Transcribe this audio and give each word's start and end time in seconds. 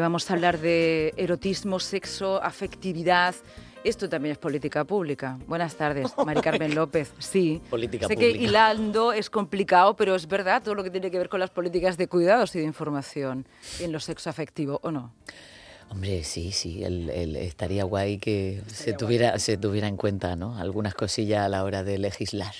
Vamos 0.00 0.30
a 0.30 0.34
hablar 0.34 0.58
de 0.58 1.12
erotismo, 1.16 1.78
sexo, 1.78 2.42
afectividad. 2.42 3.34
Esto 3.84 4.08
también 4.08 4.32
es 4.32 4.38
política 4.38 4.84
pública. 4.84 5.38
Buenas 5.46 5.76
tardes, 5.76 6.12
Mari 6.26 6.40
Carmen 6.40 6.74
López. 6.74 7.12
Sí, 7.18 7.60
política 7.70 8.06
sé 8.08 8.14
pública. 8.14 8.38
que 8.38 8.44
hilando 8.44 9.12
es 9.12 9.30
complicado, 9.30 9.96
pero 9.96 10.14
es 10.14 10.26
verdad 10.26 10.62
todo 10.62 10.74
lo 10.74 10.82
que 10.84 10.90
tiene 10.90 11.10
que 11.10 11.18
ver 11.18 11.28
con 11.28 11.40
las 11.40 11.50
políticas 11.50 11.96
de 11.96 12.06
cuidados 12.08 12.54
y 12.54 12.58
de 12.60 12.64
información 12.64 13.46
en 13.80 13.92
lo 13.92 14.00
sexo 14.00 14.28
afectivo, 14.30 14.80
¿o 14.82 14.90
no? 14.90 15.12
Hombre, 15.90 16.22
sí, 16.24 16.52
sí, 16.52 16.84
el, 16.84 17.10
el- 17.10 17.36
estaría 17.36 17.84
guay 17.84 18.18
que 18.18 18.62
se 18.68 18.92
tuviera, 18.92 19.38
se 19.38 19.56
tuviera 19.56 19.88
en 19.88 19.96
cuenta, 19.96 20.36
¿no? 20.36 20.56
Algunas 20.56 20.94
cosillas 20.94 21.44
a 21.44 21.48
la 21.48 21.64
hora 21.64 21.82
de 21.82 21.98
legislar. 21.98 22.54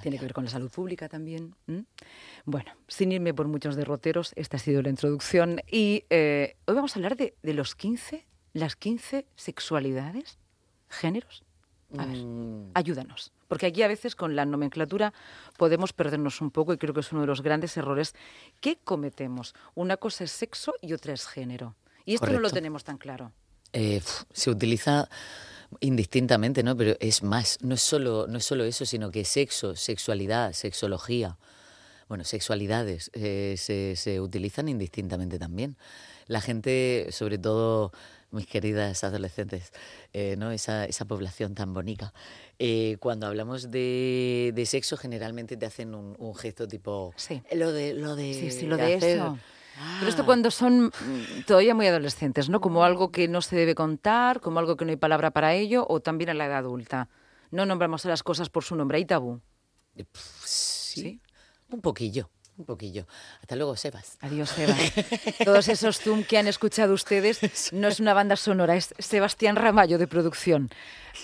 Tiene 0.00 0.16
que 0.18 0.24
ver 0.24 0.32
con 0.32 0.44
la 0.44 0.50
salud 0.50 0.70
pública 0.70 1.08
también. 1.08 1.54
¿m? 1.68 1.84
Bueno, 2.48 2.70
sin 2.86 3.10
irme 3.10 3.34
por 3.34 3.48
muchos 3.48 3.74
derroteros, 3.74 4.32
esta 4.36 4.56
ha 4.56 4.60
sido 4.60 4.80
la 4.80 4.88
introducción. 4.88 5.60
Y 5.70 6.04
eh, 6.10 6.56
hoy 6.66 6.74
vamos 6.76 6.94
a 6.94 6.98
hablar 7.00 7.16
de, 7.16 7.34
de 7.42 7.54
los 7.54 7.74
15, 7.74 8.24
las 8.52 8.76
15 8.76 9.26
sexualidades, 9.34 10.38
géneros. 10.88 11.42
A 11.98 12.04
ver, 12.06 12.16
Mm, 12.18 12.70
ayúdanos. 12.74 13.32
Porque 13.48 13.66
aquí 13.66 13.82
a 13.82 13.88
veces 13.88 14.16
con 14.16 14.34
la 14.34 14.44
nomenclatura 14.44 15.12
podemos 15.56 15.92
perdernos 15.92 16.40
un 16.40 16.50
poco 16.50 16.72
y 16.72 16.78
creo 16.78 16.92
que 16.94 17.00
es 17.00 17.12
uno 17.12 17.20
de 17.20 17.26
los 17.28 17.42
grandes 17.42 17.76
errores 17.76 18.14
que 18.60 18.76
cometemos. 18.76 19.54
Una 19.74 19.96
cosa 19.96 20.24
es 20.24 20.32
sexo 20.32 20.74
y 20.80 20.92
otra 20.92 21.12
es 21.14 21.26
género. 21.26 21.74
Y 22.04 22.14
esto 22.14 22.26
no 22.26 22.32
lo 22.32 22.38
Correcto. 22.38 22.54
tenemos 22.54 22.84
tan 22.84 22.98
claro. 22.98 23.32
eh, 23.72 24.00
se 24.32 24.50
utiliza 24.50 25.08
indistintamente, 25.80 26.62
¿no? 26.62 26.76
Pero 26.76 26.96
es 27.00 27.22
más, 27.22 27.58
no 27.62 27.74
es 27.74 27.82
solo, 27.82 28.26
no 28.28 28.38
es 28.38 28.44
solo 28.44 28.64
eso, 28.64 28.84
sino 28.86 29.10
que 29.10 29.24
sexo, 29.24 29.74
sexualidad, 29.76 30.52
sexología, 30.52 31.38
bueno, 32.08 32.24
sexualidades 32.24 33.10
eh, 33.14 33.54
se, 33.58 33.96
se 33.96 34.20
utilizan 34.20 34.68
indistintamente 34.68 35.38
también. 35.38 35.76
La 36.26 36.40
gente, 36.40 37.08
sobre 37.10 37.38
todo 37.38 37.92
mis 38.30 38.46
queridas 38.46 39.02
adolescentes, 39.04 39.72
eh, 40.12 40.34
¿no? 40.36 40.50
esa, 40.50 40.84
esa 40.84 41.04
población 41.04 41.54
tan 41.54 41.72
bonita, 41.72 42.12
eh, 42.58 42.96
cuando 43.00 43.26
hablamos 43.26 43.70
de, 43.70 44.52
de 44.54 44.66
sexo 44.66 44.96
generalmente 44.96 45.56
te 45.56 45.66
hacen 45.66 45.94
un, 45.94 46.14
un 46.18 46.34
gesto 46.34 46.66
tipo... 46.66 47.12
Sí. 47.16 47.42
Lo 47.52 47.72
de, 47.72 47.94
lo 47.94 48.16
de, 48.16 48.34
Sí, 48.34 48.50
sí, 48.50 48.66
lo 48.66 48.76
de 48.76 48.96
hacer- 48.96 49.16
eso. 49.18 49.38
Pero 49.98 50.08
esto 50.08 50.22
Ah. 50.22 50.26
cuando 50.26 50.50
son 50.50 50.86
mm, 50.86 51.42
todavía 51.46 51.74
muy 51.74 51.86
adolescentes, 51.86 52.48
¿no? 52.48 52.60
Como 52.62 52.82
algo 52.82 53.12
que 53.12 53.28
no 53.28 53.42
se 53.42 53.56
debe 53.56 53.74
contar, 53.74 54.40
como 54.40 54.58
algo 54.58 54.76
que 54.76 54.84
no 54.86 54.90
hay 54.90 54.96
palabra 54.96 55.30
para 55.32 55.54
ello, 55.54 55.84
o 55.88 56.00
también 56.00 56.30
en 56.30 56.38
la 56.38 56.46
edad 56.46 56.58
adulta. 56.58 57.08
No 57.50 57.66
nombramos 57.66 58.04
a 58.06 58.08
las 58.08 58.22
cosas 58.22 58.48
por 58.48 58.64
su 58.64 58.74
nombre, 58.74 58.96
hay 58.98 59.04
tabú. 59.04 59.40
Eh, 59.94 60.04
Sí, 60.44 61.02
¿Sí? 61.02 61.20
Un 61.70 61.80
poquillo, 61.80 62.30
un 62.58 62.64
poquillo. 62.64 63.06
Hasta 63.40 63.56
luego, 63.56 63.76
Sebas. 63.76 64.16
Adiós, 64.20 64.56
Eva. 64.58 64.74
Todos 65.44 65.68
esos 65.68 65.98
Zoom 66.00 66.24
que 66.24 66.38
han 66.38 66.46
escuchado 66.46 66.94
ustedes 66.94 67.72
no 67.72 67.88
es 67.88 68.00
una 68.00 68.14
banda 68.14 68.36
sonora, 68.36 68.76
es 68.76 68.94
Sebastián 68.98 69.56
Ramallo 69.56 69.98
de 69.98 70.06
producción. 70.06 70.70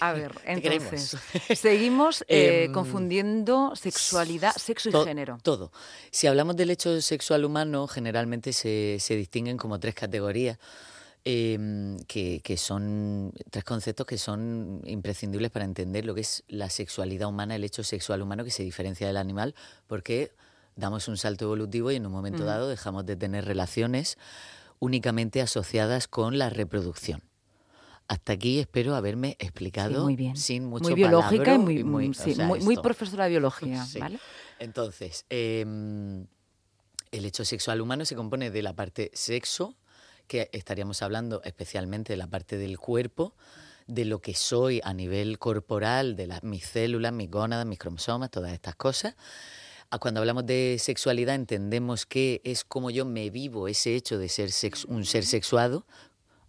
A 0.01 0.13
ver, 0.13 0.33
entonces, 0.47 1.17
seguimos 1.55 2.23
eh, 2.29 2.65
Em, 2.65 2.73
confundiendo 2.73 3.75
sexualidad, 3.77 4.53
sexo 4.57 4.89
y 4.89 4.93
To- 4.93 5.05
género. 5.05 5.39
Todo. 5.43 5.70
Si 6.11 6.27
hablamos 6.27 6.57
del 6.57 6.70
hecho 6.70 7.01
sexual 7.03 7.45
humano, 7.45 7.87
generalmente 7.87 8.53
se, 8.53 8.97
se 9.01 9.17
distinguen 9.17 9.57
como 9.59 9.79
tres 9.79 9.95
categorías. 9.95 10.59
Em, 11.25 11.98
que, 12.09 12.41
que 12.42 12.56
son 12.56 13.33
tres 13.51 13.65
conceptos 13.65 14.06
que 14.06 14.19
son 14.19 14.81
imprescindibles 14.84 15.51
para 15.51 15.64
entender 15.64 16.05
lo 16.05 16.14
que 16.14 16.23
es 16.23 16.42
la 16.48 16.69
sexualidad 16.70 17.29
humana, 17.29 17.55
el 17.55 17.64
hecho 17.64 17.84
sexual 17.84 18.23
humano 18.23 18.45
que 18.45 18.51
se 18.51 18.62
diferencia 18.64 19.06
del 19.06 19.17
animal, 19.17 19.55
porque 19.87 20.33
damos 20.75 21.06
un 21.09 21.17
salto 21.17 21.45
evolutivo 21.45 21.91
y 21.92 21.97
en 21.97 22.06
un 22.06 22.12
momento 22.12 22.45
dado 22.45 22.69
dejamos 22.69 23.06
de 23.06 23.17
tener 23.17 23.45
relaciones 23.45 24.19
únicamente 24.81 25.41
asociadas 25.41 26.09
con 26.09 26.39
la 26.39 26.51
reproducción. 26.51 27.23
Hasta 28.09 28.33
aquí 28.33 28.59
espero 28.59 28.97
haberme 28.97 29.36
Sí, 29.39 29.47
explicado 29.47 30.03
muy 30.03 30.17
bien. 30.17 30.36
sin 30.36 30.64
mucho 30.67 30.83
muy 30.84 30.95
biológica 30.95 31.55
y 31.55 31.59
muy- 31.84 32.09
mm, 32.09 32.11
o 32.11 32.14
sí, 32.14 32.34
sea, 32.34 32.47
muy, 32.47 32.61
muy 32.61 32.77
profesora 32.77 33.25
de 33.25 33.31
biología, 33.31 33.85
Sí. 33.86 34.01
¿vale? 34.01 34.18
Entonces, 34.58 35.24
em, 35.30 36.27
el 37.13 37.24
hecho 37.24 37.45
sexual 37.45 37.80
humano 37.80 38.05
se 38.05 38.17
compone 38.17 38.51
de 38.51 38.61
la 38.63 38.74
parte 38.74 39.11
sexo, 39.14 39.77
que 40.27 40.49
estaríamos 40.53 41.03
hablando 41.03 41.43
especialmente 41.45 42.13
de 42.13 42.17
la 42.17 42.27
parte 42.27 42.57
del 42.57 42.79
cuerpo, 42.79 43.35
de 43.87 44.05
lo 44.05 44.21
que 44.21 44.35
soy 44.35 44.81
a 44.85 44.95
nivel 44.95 45.39
corporal, 45.39 46.17
de 46.17 46.27
las, 46.29 46.43
mis 46.43 46.65
células, 46.65 47.13
mis 47.13 47.31
gónadas, 47.31 47.67
mis 47.67 47.79
cromosomas, 47.79 48.31
todas 48.31 48.53
estas 48.53 48.77
cosas. 48.77 49.15
Ah, 49.91 49.99
Cuando 49.99 50.21
hablamos 50.21 50.47
de 50.47 50.77
sexualidad 50.79 51.35
entendemos 51.35 52.07
que 52.07 52.41
es 52.45 52.65
como 52.65 52.91
yo 52.91 53.05
me 53.05 53.29
vivo 53.31 53.69
ese 53.69 53.95
hecho 53.95 54.19
de 54.19 54.29
ser 54.29 54.51
sex- 54.51 54.85
un 54.87 55.05
ser 55.05 55.27
sexuado. 55.27 55.85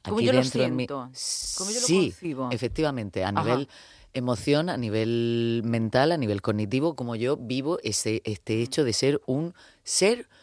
Como 0.03 0.19
yo 0.21 0.33
lo 0.33 0.43
siento, 0.43 1.09
como 1.57 1.71
yo 1.71 1.79
lo 1.79 1.87
sí, 1.87 2.09
concibo. 2.11 2.49
efectivamente, 2.51 3.23
a 3.23 3.29
Ajá. 3.29 3.41
nivel 3.43 3.69
emoción, 4.13 4.69
a 4.69 4.77
nivel 4.77 5.61
mental, 5.65 6.11
a 6.11 6.17
nivel 6.17 6.41
cognitivo, 6.41 6.95
como 6.95 7.15
yo 7.15 7.35
vivo 7.35 7.79
ese, 7.83 8.21
este 8.25 8.61
hecho 8.61 8.83
de 8.83 8.93
ser 8.93 9.21
un 9.25 9.53
ser 9.83 10.17
sexuado 10.17 10.42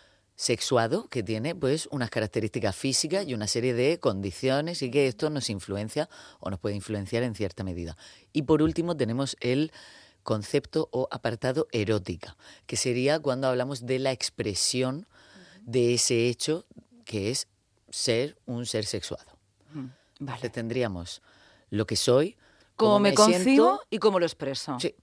que 1.10 1.22
tiene 1.22 1.54
pues 1.54 1.86
unas 1.90 2.08
características 2.08 2.74
físicas 2.74 3.26
y 3.26 3.34
una 3.34 3.46
serie 3.46 3.74
de 3.74 4.00
condiciones 4.00 4.80
y 4.80 4.90
que 4.90 5.06
esto 5.06 5.28
nos 5.28 5.50
influencia 5.50 6.08
o 6.38 6.48
nos 6.50 6.58
puede 6.58 6.74
influenciar 6.76 7.22
en 7.24 7.34
cierta 7.34 7.62
medida. 7.62 7.96
Y 8.32 8.42
por 8.42 8.62
último 8.62 8.96
tenemos 8.96 9.36
el 9.40 9.70
concepto 10.22 10.88
o 10.92 11.08
apartado 11.10 11.66
erótica, 11.72 12.36
que 12.66 12.76
sería 12.76 13.18
cuando 13.20 13.48
hablamos 13.48 13.84
de 13.84 13.98
la 13.98 14.12
expresión 14.12 15.06
de 15.62 15.94
ese 15.94 16.28
hecho 16.28 16.64
que 17.04 17.30
es 17.30 17.46
ser 17.90 18.38
un 18.46 18.64
ser 18.64 18.86
sexuado. 18.86 19.36
Vale. 19.74 19.90
Entonces 20.20 20.52
tendríamos 20.52 21.22
lo 21.70 21.86
que 21.86 21.96
soy, 21.96 22.36
Cómo 22.76 22.92
cómo 22.92 23.00
me, 23.00 23.10
siento. 23.10 23.32
concibo 23.34 23.80
y 23.90 23.98
cómo 23.98 24.18
lo 24.18 24.24
expreso. 24.26 24.78
Sí, 24.80 24.94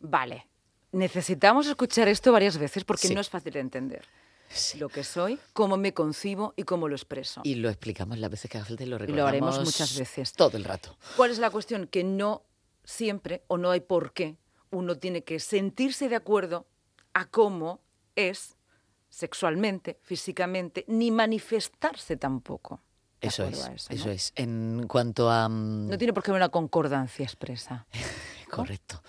Vale. 0.00 0.46
Necesitamos 0.90 1.66
escuchar 1.66 2.08
esto 2.08 2.32
varias 2.32 2.56
veces 2.56 2.82
porque 2.84 3.08
Sí. 3.08 3.14
no 3.14 3.20
es 3.20 3.28
fácil 3.28 3.52
de 3.52 3.60
entender. 3.60 4.04
Sí. 4.48 4.78
Lo 4.78 4.88
que 4.88 5.04
soy, 5.04 5.38
cómo 5.52 5.76
me 5.76 5.92
concibo 5.94 6.54
y 6.56 6.62
cómo 6.64 6.88
lo 6.88 6.94
expreso. 6.94 7.40
Y 7.44 7.56
lo 7.56 7.68
explicamos 7.68 8.18
las 8.18 8.30
veces 8.30 8.50
que 8.50 8.58
haga 8.58 8.66
falta 8.66 8.82
y 8.82 8.86
lo 8.86 8.92
lo 8.92 8.98
recordamos. 8.98 9.28
haremos 9.28 9.58
muchas 9.64 9.98
veces. 9.98 10.32
Todo 10.32 10.56
el 10.56 10.64
rato. 10.64 10.96
¿Cuál 11.16 11.30
es 11.30 11.38
la 11.38 11.50
cuestión? 11.50 11.86
Que 11.86 12.04
no 12.04 12.42
siempre 12.84 13.44
o 13.48 13.58
no 13.58 13.70
hay 13.70 13.80
por 13.80 14.12
qué 14.12 14.36
uno 14.70 14.96
tiene 14.98 15.22
que 15.24 15.40
sentirse 15.40 16.08
de 16.08 16.16
acuerdo 16.16 16.66
a 17.14 17.26
cómo 17.26 17.80
es 18.16 18.56
sexualmente, 19.10 19.98
físicamente, 20.02 20.84
ni 20.88 21.10
manifestarse 21.10 22.16
tampoco. 22.16 22.82
Eso 23.20 23.44
es, 23.44 23.58
eso, 23.58 23.92
eso 23.92 24.06
¿no? 24.06 24.12
es. 24.12 24.32
En 24.36 24.86
cuanto 24.86 25.30
a... 25.30 25.48
mm, 25.48 25.88
No 25.88 25.98
tiene 25.98 26.12
por 26.12 26.22
qué 26.22 26.30
haber 26.30 26.40
una 26.40 26.50
concordancia 26.50 27.24
expresa. 27.24 27.86
Correcto. 28.50 29.02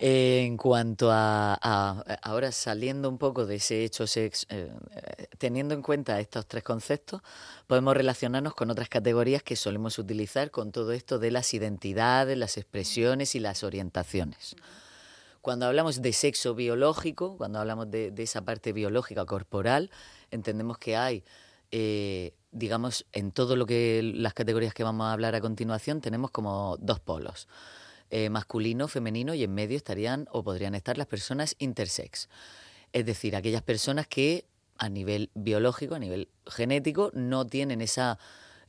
Eh, 0.00 0.42
en 0.44 0.56
cuanto 0.56 1.10
a, 1.12 1.54
a- 1.54 2.02
ahora 2.22 2.50
saliendo 2.50 3.08
un 3.08 3.16
poco 3.16 3.46
de 3.46 3.56
ese 3.56 3.84
hecho 3.84 4.06
sex, 4.08 4.44
eh, 4.50 4.72
eh, 4.90 5.26
teniendo 5.38 5.72
en 5.72 5.82
cuenta 5.82 6.18
estos 6.18 6.46
tres 6.46 6.64
conceptos, 6.64 7.22
podemos 7.68 7.96
relacionarnos 7.96 8.54
con 8.54 8.70
otras 8.70 8.88
categorías 8.88 9.42
que 9.44 9.54
solemos 9.54 9.98
utilizar 9.98 10.50
con 10.50 10.72
todo 10.72 10.90
esto 10.92 11.18
de 11.20 11.30
las 11.30 11.54
identidades, 11.54 12.36
las 12.36 12.56
expresiones 12.56 13.34
y 13.36 13.40
las 13.40 13.62
orientaciones. 13.62 14.56
Cuando 15.40 15.66
hablamos 15.66 16.02
de 16.02 16.12
sexo 16.12 16.54
biológico, 16.54 17.36
cuando 17.36 17.60
hablamos 17.60 17.90
de, 17.90 18.10
de 18.10 18.22
esa 18.24 18.42
parte 18.42 18.72
biológica 18.72 19.24
corporal, 19.26 19.90
entendemos 20.30 20.78
que 20.78 20.96
hay, 20.96 21.22
eh, 21.70 22.34
digamos, 22.50 23.06
en 23.12 23.30
todo 23.30 23.54
lo 23.54 23.64
que 23.66 24.00
las 24.02 24.34
categorías 24.34 24.74
que 24.74 24.82
vamos 24.82 25.04
a 25.06 25.12
hablar 25.12 25.34
a 25.34 25.40
continuación, 25.40 26.00
tenemos 26.00 26.30
como 26.32 26.76
dos 26.80 26.98
polos, 26.98 27.46
eh, 28.16 28.30
masculino, 28.30 28.86
femenino, 28.86 29.34
y 29.34 29.42
en 29.42 29.52
medio 29.52 29.76
estarían 29.76 30.26
o 30.30 30.42
podrían 30.44 30.74
estar 30.76 30.96
las 30.96 31.08
personas 31.08 31.56
intersex. 31.58 32.28
Es 32.92 33.04
decir, 33.04 33.34
aquellas 33.34 33.62
personas 33.62 34.06
que 34.06 34.44
a 34.78 34.88
nivel 34.88 35.30
biológico, 35.34 35.96
a 35.96 35.98
nivel 35.98 36.28
genético, 36.46 37.10
no 37.14 37.44
tienen 37.46 37.80
esa 37.80 38.18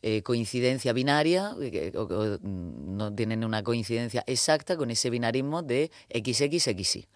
eh, 0.01 0.21
coincidencia 0.23 0.93
binaria, 0.93 1.55
eh, 1.61 1.71
que- 1.71 1.97
o- 1.97 2.03
o, 2.03 2.37
mm, 2.39 2.95
no 2.97 3.13
tienen 3.15 3.43
una 3.43 3.63
coincidencia 3.63 4.23
exacta 4.27 4.77
con 4.77 4.91
ese 4.91 5.09
binarismo 5.09 5.63
de 5.63 5.89
XXXY. 6.13 7.07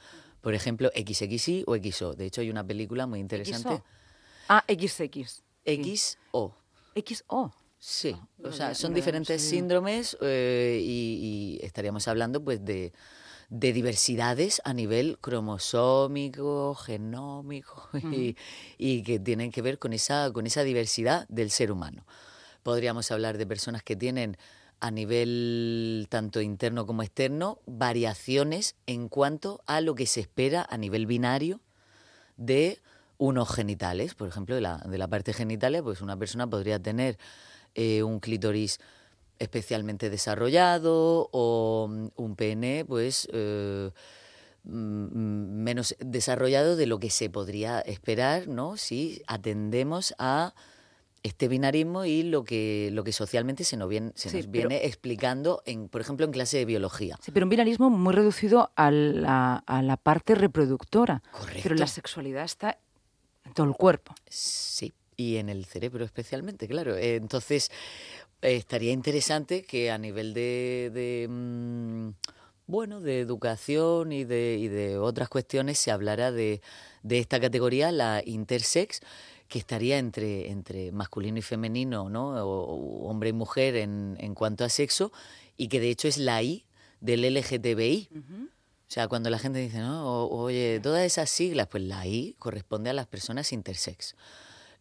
Por 0.42 0.54
ejemplo, 0.56 0.89
XXY 0.95 1.63
o 1.68 1.75
XO. 1.75 2.13
De 2.13 2.25
hecho, 2.25 2.42
hay 2.42 2.50
una 2.50 2.63
película 2.65 3.06
muy 3.07 3.19
interesante. 3.19 3.69
XO. 3.75 3.83
Ah, 4.48 4.63
XX. 4.68 5.44
XO. 5.65 6.56
XO. 6.95 7.54
Sí, 7.80 8.16
o 8.44 8.52
sea, 8.52 8.76
son 8.76 8.94
diferentes 8.94 9.42
sí. 9.42 9.52
síndromes 9.52 10.18
eh, 10.22 10.81
y, 10.84 11.60
y 11.62 11.66
estaríamos 11.66 12.10
hablando 12.10 12.44
pues 12.44 12.64
de, 12.66 12.92
de 13.50 13.74
diversidades 13.74 14.62
a 14.66 14.74
nivel 14.74 15.18
cromosómico, 15.20 16.76
genómico 16.76 17.90
y, 18.12 18.36
y 18.78 19.04
que 19.04 19.20
tienen 19.20 19.52
que 19.52 19.62
ver 19.62 19.80
con 19.80 19.94
esa, 19.94 20.31
con 20.31 20.46
esa 20.46 20.64
diversidad 20.64 21.26
del 21.30 21.52
ser 21.52 21.72
humano. 21.72 22.06
Podríamos 22.64 23.12
hablar 23.12 23.38
de 23.38 23.48
personas 23.48 23.81
que 23.81 23.96
tienen 23.96 24.38
a 24.81 24.92
nivel 24.92 26.08
tanto 26.10 26.42
interno 26.42 26.86
como 26.86 27.02
externo 27.04 27.60
variaciones 27.66 28.76
en 28.88 29.10
cuanto 29.10 29.62
a 29.66 29.81
lo 29.81 29.96
que 29.96 30.06
se 30.06 30.22
espera 30.22 30.66
a 30.70 30.78
nivel 30.78 31.06
binario 31.06 31.62
de 32.38 32.80
unos 33.18 33.54
genitales, 33.54 34.16
por 34.16 34.30
ejemplo, 34.30 34.56
de 34.56 34.62
la, 34.62 34.78
de 34.78 34.98
la 34.98 35.08
parte 35.10 35.34
genitalia, 35.34 35.84
pues 35.84 36.02
una 36.02 36.18
persona 36.18 36.48
podría 36.48 36.80
tener 36.80 37.18
eh, 37.75 38.04
un 38.04 38.19
clítoris 38.19 38.80
especialmente 39.39 40.10
desarrollado 40.10 41.30
o 41.31 41.88
mm, 41.89 42.07
un 42.16 42.36
pene, 42.36 42.86
pues... 42.86 43.27
Eh, 43.31 43.89
mm, 44.63 45.63
menos 45.63 45.95
desarrollado 46.00 46.75
de 46.75 46.86
lo 46.86 47.00
que 47.00 47.10
se 47.10 47.30
podría 47.30 47.80
esperar, 47.81 48.48
¿no? 48.48 48.77
Si 48.77 49.21
atendemos 49.27 50.13
a 50.19 50.54
este 51.24 51.48
binarismo 51.48 52.06
y 52.06 52.24
lo 52.24 52.44
que, 52.44 52.89
lo 52.94 53.04
que 53.04 53.12
socialmente 53.12 53.63
se 53.63 53.77
nos 53.77 53.89
viene, 53.89 54.12
se 54.16 54.31
nos 54.31 54.50
viene 54.50 54.86
explicando, 54.86 55.62
en, 55.66 55.89
por 55.89 56.01
ejemplo, 56.01 56.25
en 56.25 56.31
clase 56.31 56.57
de 56.57 56.66
biología. 56.66 57.18
Sí, 57.21 57.31
pero 57.31 57.45
un 57.45 57.50
binarismo 57.50 57.89
muy 57.89 58.13
reducido 58.13 58.71
a 58.75 58.92
la, 58.92 59.56
a 59.66 59.81
la 59.81 59.98
parte 59.98 60.36
reproductora. 60.36 61.21
Correcto. 61.31 61.62
Pero 61.63 61.75
la 61.75 61.88
sexualidad 61.88 62.44
está 62.44 62.77
en 63.45 63.54
todo 63.54 63.68
el 63.68 63.74
cuerpo. 63.74 64.13
Sí, 64.27 64.94
y 65.19 65.36
en 65.36 65.50
el 65.50 65.66
cerebro 65.66 66.06
especialmente, 66.06 66.66
claro. 66.66 66.95
Entonces, 66.95 67.71
estaría 68.42 68.94
interesante 68.94 69.63
que 69.63 69.92
a 69.92 69.98
nivel 69.98 70.33
de... 70.33 70.92
de 70.94 71.27
mm, 71.30 72.10
bueno, 72.68 73.01
de 73.01 73.19
educación 73.19 74.12
y 74.12 74.24
de, 74.24 74.57
y 74.60 74.68
de 74.68 74.98
otras 74.98 75.27
cuestiones 75.27 75.80
se 75.80 75.89
hablara 75.92 76.31
de, 76.31 76.62
de 77.01 77.18
esta 77.18 77.39
categoría, 77.39 77.92
la 77.92 78.21
intersex, 78.24 79.01
que 79.48 79.57
estaría 79.57 79.98
entre, 79.98 80.51
entre 80.51 80.92
masculino 80.92 81.39
y 81.39 81.42
femenino, 81.42 82.10
¿no? 82.10 82.30
O, 82.45 83.10
hombre 83.10 83.30
y 83.30 83.33
mujer 83.33 83.75
en, 83.75 84.16
en, 84.19 84.36
cuanto 84.36 84.63
a 84.63 84.69
sexo, 84.69 85.12
y 85.57 85.68
que 85.68 85.80
de 85.80 85.89
hecho 85.89 86.07
es 86.07 86.19
la 86.19 86.44
I 86.44 86.63
del 87.01 87.24
LGTBI. 87.33 88.10
O 88.13 88.92
sea, 88.92 89.07
cuando 89.07 89.31
la 89.31 89.39
gente 89.39 89.60
dice, 89.60 89.80
¿no? 89.80 90.27
oye, 90.27 90.80
todas 90.81 91.04
esas 91.04 91.30
siglas, 91.30 91.68
pues 91.68 91.83
la 91.83 92.06
I 92.06 92.36
corresponde 92.38 92.92
a 92.92 92.94
las 92.94 93.07
personas 93.07 93.51
intersex. 93.51 94.16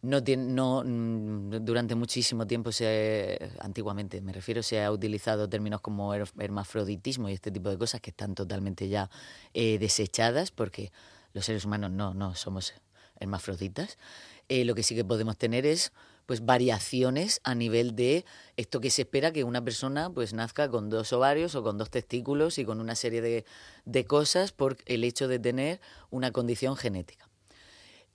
No, 0.01 0.23
tiene, 0.23 0.45
no 0.53 0.81
mm, 0.85 1.65
durante 1.65 1.93
muchísimo 1.93 2.47
tiempo 2.47 2.71
se 2.71 3.51
antiguamente 3.59 4.21
me 4.21 4.31
refiero 4.31 4.63
se 4.63 4.81
ha 4.81 4.91
utilizado 4.93 5.49
términos 5.49 5.81
como 5.81 6.13
hermafroditismo 6.13 7.27
y 7.27 7.33
este 7.33 7.51
tipo 7.51 7.69
de 7.69 7.77
cosas 7.77 7.99
que 7.99 8.11
están 8.11 8.33
totalmente 8.33 8.87
ya 8.87 9.09
eh, 9.53 9.77
desechadas 9.77 10.51
porque 10.51 10.93
los 11.33 11.43
seres 11.43 11.65
humanos 11.65 11.91
no 11.91 12.13
no 12.13 12.33
somos 12.33 12.73
hermafroditas 13.19 13.97
eh, 14.47 14.63
lo 14.63 14.73
que 14.73 14.83
sí 14.83 14.95
que 14.95 15.03
podemos 15.03 15.37
tener 15.37 15.65
es 15.65 15.91
pues 16.29 16.45
variaciones 16.45 17.41
a 17.43 17.55
nivel 17.55 17.95
de 17.95 18.23
esto 18.55 18.81
que 18.81 18.91
se 18.91 19.01
espera 19.01 19.33
que 19.33 19.43
una 19.43 19.63
persona 19.63 20.11
pues 20.11 20.33
nazca 20.33 20.69
con 20.69 20.89
dos 20.89 21.11
ovarios 21.11 21.55
o 21.55 21.63
con 21.63 21.77
dos 21.77 21.89
testículos 21.89 22.57
y 22.57 22.65
con 22.65 22.79
una 22.79 22.95
serie 22.95 23.21
de, 23.21 23.45
de 23.85 24.05
cosas 24.05 24.51
por 24.51 24.77
el 24.85 25.03
hecho 25.03 25.27
de 25.27 25.39
tener 25.39 25.81
una 26.11 26.31
condición 26.31 26.77
genética. 26.77 27.28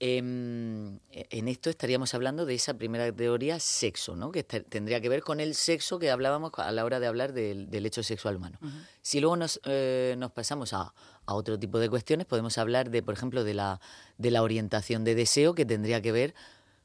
Em, 0.00 0.98
en 1.10 1.48
esto 1.48 1.70
estaríamos 1.70 2.14
hablando 2.14 2.46
de 2.46 2.54
esa 2.54 2.74
primera 2.74 3.10
teoría, 3.12 3.60
sexo, 3.60 4.16
¿no? 4.16 4.32
que 4.32 4.42
tendría 4.42 5.00
que 5.00 5.08
ver 5.08 5.22
con 5.22 5.38
el 5.38 5.54
sexo 5.54 6.00
que 6.00 6.10
hablábamos 6.10 6.50
a 6.56 6.72
la 6.72 6.84
hora 6.84 6.98
de 6.98 7.06
hablar 7.06 7.32
del, 7.32 7.86
hecho 7.86 8.02
sexual 8.02 8.36
humano. 8.36 8.58
Si 9.02 9.20
luego 9.20 9.36
nos, 9.36 9.60
eh, 9.64 10.16
nos 10.18 10.32
pasamos 10.32 10.72
a, 10.72 10.92
a, 11.26 11.34
otro 11.34 11.58
tipo 11.58 11.78
de 11.78 11.88
cuestiones, 11.88 12.26
podemos 12.26 12.58
hablar 12.58 12.90
de, 12.90 13.02
por 13.02 13.14
ejemplo, 13.14 13.44
de 13.44 13.54
la, 13.54 13.80
de 14.18 14.30
la 14.32 14.42
orientación 14.42 15.04
de 15.04 15.14
deseo 15.14 15.54
que 15.54 15.64
tendría 15.64 16.02
que 16.02 16.10
ver, 16.10 16.34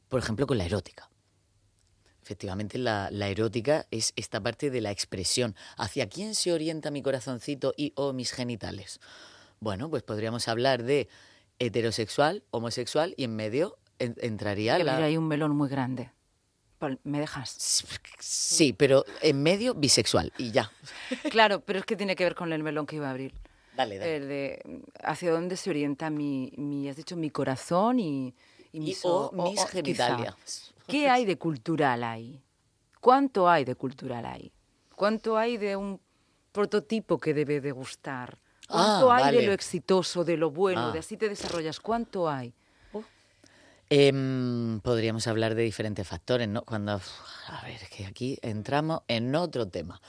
por 0.07 0.19
ejemplo, 0.19 0.45
con 0.45 0.59
la 0.59 0.65
erótica. 0.65 1.09
Efectivamente, 2.21 2.77
la, 2.77 3.09
la, 3.11 3.27
erótica 3.27 3.87
es 3.89 4.13
esta 4.17 4.39
parte 4.39 4.69
de 4.69 4.81
la 4.81 4.91
expresión. 4.91 5.55
¿Hacia 5.77 6.07
quién 6.07 6.35
se 6.35 6.53
orienta 6.53 6.91
mi 6.91 7.01
corazoncito 7.01 7.73
y 7.75 7.91
o 7.95 8.13
mis 8.13 8.31
genitales? 8.31 8.99
Bueno, 9.59 9.89
pues 9.89 10.03
podríamos 10.03 10.47
hablar 10.47 10.83
de 10.83 11.09
heterosexual, 11.59 12.43
homosexual 12.51 13.13
y 13.17 13.25
en 13.25 13.35
medio 13.35 13.77
entraría 13.99 14.79
la... 14.79 14.97
Hay 14.97 15.17
un 15.17 15.27
melón 15.27 15.55
muy 15.55 15.69
grande. 15.69 16.11
¿Me 17.03 17.19
dejas? 17.19 17.55
Sí, 18.19 18.71
pero 18.71 19.03
en 19.21 19.43
medio 19.43 19.73
bisexual 19.73 20.31
y 20.37 20.51
ya. 20.51 20.71
Claro, 21.29 21.59
pero 21.61 21.79
es 21.79 21.85
que 21.85 21.97
tiene 21.97 22.15
que 22.15 22.23
ver 22.23 22.35
con 22.35 22.53
el 22.53 22.63
melón 22.63 22.85
que 22.85 22.95
iba 22.95 23.07
a 23.07 23.11
abrir. 23.11 23.33
Dale, 23.75 23.97
dale. 23.97 24.15
El 24.15 24.27
de 24.27 24.81
hacia 25.03 25.31
dónde 25.31 25.57
se 25.57 25.69
orienta 25.69 26.09
mi, 26.09 26.53
mi 26.57 26.87
has 26.89 26.95
dicho, 26.95 27.17
mi 27.17 27.29
corazón 27.29 27.99
y, 27.99 28.33
y 28.71 28.79
mis, 28.79 29.01
o, 29.03 29.31
mis 29.33 29.65
genitalias. 29.65 30.73
¿Qué 30.87 31.09
hay 31.09 31.25
de 31.25 31.37
cultural 31.37 32.03
ahí? 32.03 32.41
¿Cuánto 32.99 33.49
hay 33.49 33.65
de 33.65 33.75
cultural 33.75 34.25
ahí? 34.25 34.51
¿Cuánto 34.95 35.37
hay 35.37 35.57
de 35.57 35.75
un 35.75 35.99
prototipo 36.51 37.19
que 37.19 37.33
debe 37.33 37.61
de 37.61 37.71
gustar? 37.71 38.37
¿Cuánto 38.69 39.11
ah, 39.11 39.17
hay 39.17 39.35
de 39.35 39.47
lo 39.47 39.51
exitoso, 39.51 40.23
de 40.23 40.37
lo 40.37 40.51
bueno, 40.51 40.89
ah. 40.89 40.91
de 40.91 40.99
así 40.99 41.17
te 41.17 41.27
desarrollas? 41.27 41.79
¿Cuánto 41.79 42.29
hay? 42.29 42.53
Em, 43.91 44.79
podríamos 44.81 45.25
hablar 45.25 45.55
de 45.55 45.63
diferentes 45.63 46.07
factores, 46.07 46.47
¿no? 46.47 46.61
Cuando, 46.61 47.01
a 47.47 47.61
ver, 47.63 47.79
que 47.89 48.05
aquí 48.05 48.37
entramos 48.43 49.01
en 49.07 49.35
otro 49.35 49.67
tema. 49.67 49.99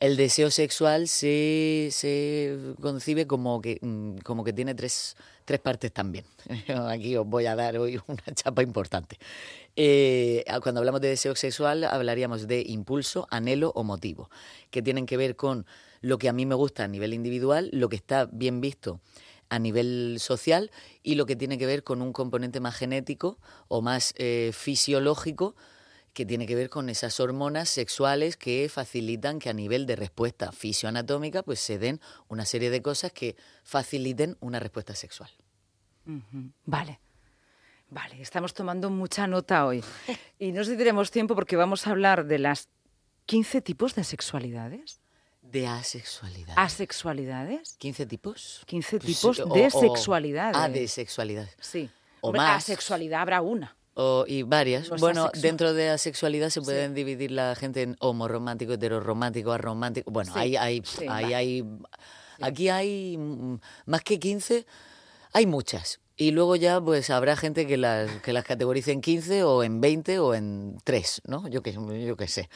El 0.00 0.16
deseo 0.16 0.50
sexual 0.50 1.08
se, 1.08 1.88
se 1.90 2.56
concibe 2.80 3.26
como 3.26 3.60
que, 3.60 3.78
mm, 3.82 4.18
como 4.18 4.44
que 4.44 4.52
tiene 4.52 4.74
tres, 4.74 5.16
tres 5.44 5.58
partes 5.58 5.92
también. 5.92 6.24
Aquí 6.88 7.16
os 7.16 7.26
voy 7.26 7.46
a 7.46 7.56
dar 7.56 7.76
hoy 7.78 8.00
una 8.06 8.22
chapa 8.34 8.62
importante. 8.62 9.18
Eh, 9.74 10.44
cuando 10.62 10.80
hablamos 10.80 11.00
de 11.00 11.08
deseo 11.08 11.34
sexual 11.34 11.84
hablaríamos 11.84 12.46
de 12.46 12.62
impulso, 12.66 13.26
anhelo 13.30 13.72
o 13.74 13.82
motivo, 13.82 14.30
que 14.70 14.82
tienen 14.82 15.06
que 15.06 15.16
ver 15.16 15.34
con 15.34 15.66
lo 16.00 16.18
que 16.18 16.28
a 16.28 16.32
mí 16.32 16.46
me 16.46 16.54
gusta 16.54 16.84
a 16.84 16.88
nivel 16.88 17.12
individual, 17.12 17.70
lo 17.72 17.88
que 17.88 17.96
está 17.96 18.26
bien 18.26 18.60
visto 18.60 19.00
a 19.48 19.58
nivel 19.58 20.18
social 20.20 20.70
y 21.02 21.14
lo 21.14 21.26
que 21.26 21.34
tiene 21.34 21.58
que 21.58 21.66
ver 21.66 21.82
con 21.82 22.02
un 22.02 22.12
componente 22.12 22.60
más 22.60 22.76
genético 22.76 23.38
o 23.68 23.80
más 23.80 24.14
eh, 24.16 24.50
fisiológico 24.52 25.56
que 26.18 26.26
tiene 26.26 26.48
que 26.48 26.56
ver 26.56 26.68
con 26.68 26.88
esas 26.88 27.20
hormonas 27.20 27.68
sexuales 27.68 28.36
que 28.36 28.68
facilitan 28.68 29.38
que 29.38 29.50
a 29.50 29.52
nivel 29.52 29.86
de 29.86 29.94
respuesta 29.94 30.50
fisioanatómica 30.50 31.44
pues 31.44 31.60
se 31.60 31.78
den 31.78 32.00
una 32.26 32.44
serie 32.44 32.70
de 32.70 32.82
cosas 32.82 33.12
que 33.12 33.36
faciliten 33.62 34.36
una 34.40 34.58
respuesta 34.58 34.96
sexual. 34.96 35.30
Vale. 36.64 36.98
Vale, 37.90 38.20
estamos 38.20 38.52
tomando 38.52 38.90
mucha 38.90 39.28
nota 39.28 39.64
hoy. 39.64 39.84
Y 40.40 40.50
no 40.50 40.64
nos 40.92 41.10
tiempo 41.12 41.36
porque 41.36 41.54
vamos 41.54 41.86
a 41.86 41.90
hablar 41.90 42.26
de 42.26 42.40
las 42.40 42.68
15 43.26 43.60
tipos 43.60 43.94
de 43.94 44.02
sexualidades. 44.02 45.00
De 45.40 45.68
asexualidad. 45.68 46.54
¿Asexualidades? 46.56 47.78
¿15 47.78 48.08
tipos? 48.08 48.64
15 48.66 48.98
pues 48.98 49.20
tipos 49.20 49.54
de 49.54 49.70
sexualidad. 49.70 50.50
Ah, 50.56 50.68
de 50.68 50.88
sexualidad. 50.88 51.48
Sí. 51.60 51.88
O 52.22 52.32
más. 52.32 52.64
Asexualidad 52.64 53.20
habrá 53.20 53.40
una. 53.40 53.77
O, 54.00 54.24
y 54.28 54.44
varias. 54.44 54.90
bueno, 55.00 55.28
dentro 55.34 55.74
de 55.74 55.88
asexualidad 55.88 56.50
se 56.50 56.62
pueden 56.62 56.94
dividir 56.94 57.32
la 57.32 57.56
gente 57.56 57.82
en 57.82 57.96
homoromántico, 57.98 58.74
heteroromántico, 58.74 59.50
aromántico. 59.50 60.08
Bueno, 60.12 60.30
hay, 60.36 60.54
hay, 60.54 60.84
hay, 61.08 61.34
hay, 61.34 61.64
aquí 62.40 62.68
hay 62.68 63.16
mm, 63.18 63.58
más 63.86 64.02
que 64.02 64.20
15, 64.20 64.64
hay 65.32 65.46
muchas. 65.46 65.98
Y 66.16 66.30
luego 66.30 66.54
ya 66.54 66.80
pues 66.80 67.10
habrá 67.10 67.34
gente 67.34 67.66
que 67.66 67.76
las, 67.76 68.08
que 68.22 68.32
las 68.32 68.44
categorice 68.44 68.92
en 68.92 69.00
15 69.00 69.42
o 69.42 69.64
en 69.64 69.80
20 69.80 70.20
o 70.20 70.34
en 70.34 70.78
3, 70.84 71.22
¿no? 71.26 71.48
Yo 71.48 71.62
qué 71.62 71.72
yo 71.72 72.16
qué 72.16 72.28
sé. 72.28 72.48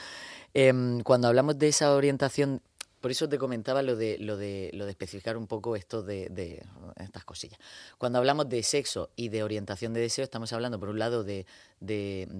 Em, 0.55 1.01
cuando 1.01 1.29
hablamos 1.29 1.59
de 1.59 1.69
esa 1.69 1.93
orientación 1.95 2.61
por 3.03 3.11
eso 3.11 3.29
te 3.29 3.37
comentaba 3.37 3.83
lo 3.83 3.97
de, 3.97 4.17
lo 4.19 4.37
de, 4.37 4.71
lo 4.73 4.85
de 4.85 4.93
especificar 4.93 5.37
un 5.37 5.49
poco 5.49 5.75
esto 5.75 6.05
de, 6.05 6.65
estas 6.97 7.25
cosillas. 7.25 7.59
Cuando 7.99 8.19
hablamos 8.19 8.49
de 8.49 8.63
sexo 8.63 9.11
y 9.17 9.29
de 9.29 9.43
orientación 9.43 9.93
de 9.93 10.01
deseo, 10.01 10.23
estamos 10.23 10.53
hablando, 10.53 10.79
por 10.79 10.89
un 10.89 11.01
lado, 11.01 11.25
de, 11.25 11.45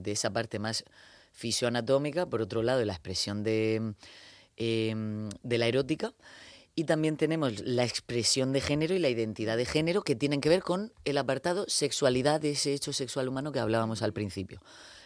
esa 0.07 0.33
parte 0.33 0.61
más 0.61 0.85
fisioanatómica, 1.33 2.27
por 2.27 2.41
otro 2.41 2.63
lado, 2.63 2.79
de 2.79 2.87
la 2.87 2.93
expresión 2.93 3.43
de, 3.43 3.95
em, 4.57 5.29
de 5.43 5.59
la 5.59 5.67
erótica. 5.67 6.15
Y 6.77 6.85
también 6.85 7.17
tenemos 7.17 7.61
la 7.61 7.85
expresión 7.85 8.53
de 8.53 8.61
género 8.61 8.95
y 8.95 9.01
la 9.01 9.09
identidad 9.09 9.57
de 9.57 9.67
género 9.67 10.03
que 10.03 10.15
tienen 10.15 10.41
que 10.41 10.49
ver 10.49 10.63
con 10.63 10.93
el 11.05 11.19
apartado 11.19 11.65
sexualidad 11.67 12.41
de 12.41 12.53
ese 12.53 12.73
hecho 12.73 12.93
sexual 12.93 13.29
humano 13.29 13.51
que 13.51 13.59
hablábamos 13.59 14.01
al 14.01 14.13
principio. 14.13 14.63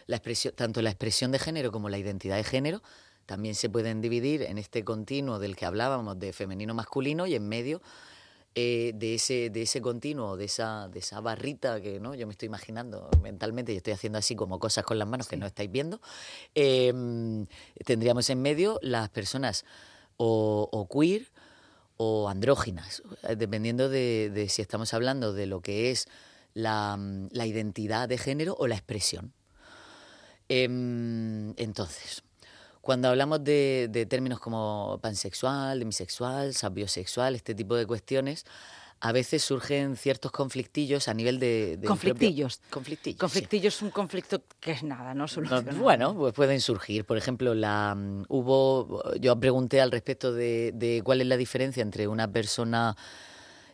La 0.07 0.17
expresión, 0.17 0.55
tanto 0.55 0.83
la 0.83 0.91
expresión 0.91 1.33
de 1.33 1.39
género 1.39 1.73
como 1.73 1.89
la 1.89 1.99
identidad 1.99 2.37
de 2.37 2.45
género 2.45 2.83
también 3.27 3.55
se 3.55 3.69
pueden 3.69 4.01
dividir 4.01 4.43
en 4.43 4.57
este 4.57 4.85
continuo 4.85 5.39
del 5.39 5.57
que 5.57 5.67
hablábamos 5.67 6.19
de 6.19 6.33
femenino-masculino 6.33 7.27
y 7.27 7.35
en 7.35 7.49
medio 7.49 7.83
eh, 8.59 8.93
de, 8.95 9.17
ese, 9.17 9.51
de 9.51 9.63
ese 9.63 9.83
continuo, 9.83 10.39
de 10.39 10.47
esa, 10.47 10.89
de 10.89 11.01
esa 11.01 11.21
barrita 11.21 11.79
que 11.83 12.01
¿no? 12.01 12.15
yo 12.15 12.27
me 12.27 12.33
estoy 12.33 12.47
imaginando 12.47 13.11
mentalmente 13.23 13.75
y 13.75 13.77
estoy 13.77 13.93
haciendo 13.93 14.19
así 14.19 14.35
como 14.35 14.59
cosas 14.59 14.83
con 14.85 14.99
las 14.99 15.07
manos 15.07 15.29
que 15.29 15.37
no 15.37 15.45
estáis 15.45 15.71
viendo, 15.71 16.01
em, 16.55 17.47
tendríamos 17.85 18.31
en 18.31 18.41
medio 18.41 18.79
las 18.81 19.11
personas 19.11 19.67
o, 20.17 20.89
queer 20.91 21.31
o 21.99 22.31
andróginas, 22.31 23.03
eh, 23.25 23.37
dependiendo 23.37 23.91
de, 23.91 24.47
si 24.49 24.63
estamos 24.63 24.95
hablando 24.95 25.35
de 25.35 25.45
lo 25.45 25.61
que 25.61 25.91
es 25.91 26.09
la, 26.55 26.99
la 27.33 27.45
identidad 27.45 28.09
de 28.09 28.17
género 28.17 28.57
o 28.59 28.69
la 28.69 28.77
expresión. 28.77 29.35
Em, 30.49 31.53
entonces, 31.59 32.23
cuando 32.87 33.09
hablamos 33.09 33.43
de, 33.43 34.07
términos 34.09 34.39
como 34.39 35.01
pansexual, 35.03 35.81
demisexual, 35.81 36.55
sapiosexual, 36.55 37.35
este 37.35 37.53
tipo 37.53 37.75
de 37.75 37.85
cuestiones, 37.85 38.47
a 39.01 39.11
veces 39.11 39.43
surgen 39.43 39.97
ciertos 39.97 40.31
conflictillos 40.31 41.09
a 41.09 41.15
nivel 41.15 41.41
de... 41.41 41.81
conflictillos. 41.85 42.61
propio- 42.61 42.71
conflictillos. 42.71 43.17
sí. 43.17 43.19
Conflictillo 43.19 43.69
es 43.71 43.83
un 43.83 43.91
conflicto 43.91 44.41
que 44.61 44.71
es 44.71 44.85
nada, 44.85 45.15
¿no? 45.15 45.27
No, 45.51 45.63
bueno, 45.83 46.15
pues 46.15 46.33
pueden 46.33 46.61
surgir. 46.61 47.05
Por 47.05 47.19
ejemplo, 47.19 47.57
la 47.57 47.97
mm, 47.97 48.27
hubo. 48.29 49.03
Yo 49.17 49.35
pregunté 49.41 49.81
al 49.81 49.91
respecto 49.91 50.33
de, 50.33 50.71
de 50.73 51.03
cuál 51.03 51.21
es 51.21 51.27
la 51.27 51.37
diferencia 51.37 51.83
entre 51.83 52.07
una 52.07 52.31
persona 52.31 52.97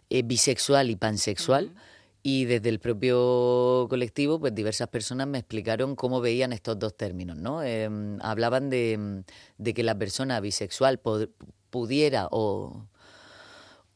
eh, 0.09 0.23
bisexual 0.23 0.88
y 0.88 0.97
pansexual. 0.97 1.71
Y 2.25 2.45
desde 2.45 2.69
el 2.69 2.79
propio 2.79 3.87
colectivo, 3.91 4.38
pues 4.38 4.55
diversas 4.55 4.88
personas 4.88 5.26
me 5.26 5.38
explicaron 5.38 5.97
cómo 5.97 6.21
veían 6.21 6.52
estos 6.52 6.79
dos 6.79 6.97
términos, 6.97 7.37
¿no? 7.37 7.62
Em, 7.62 8.19
hablaban 8.23 8.71
de, 8.71 8.97
mm, 8.97 9.21
de 9.59 9.75
que 9.75 9.83
la 9.83 9.99
persona 9.99 10.38
bisexual 10.41 11.00
pudiera 11.71 12.29
o, 12.31 12.87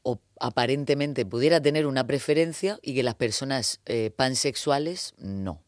o 0.03 0.21
aparentemente 0.41 1.25
pudiera 1.25 1.61
tener 1.61 1.87
una 1.87 2.07
preferencia 2.07 2.79
y 2.83 2.95
que 2.95 3.03
las 3.03 3.15
personas 3.15 3.81
eh, 3.87 4.11
pansexuales 4.15 5.15
no. 5.19 5.61